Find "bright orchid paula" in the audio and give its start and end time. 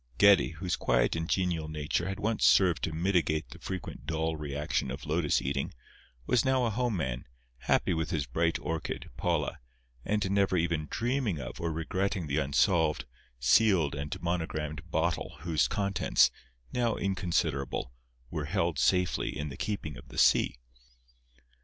8.25-9.59